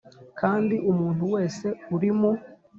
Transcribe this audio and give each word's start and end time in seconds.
kandi 0.39 0.75
umuntu 0.91 1.23
wese 1.33 1.67
uri 1.95 2.09
mu 2.19 2.31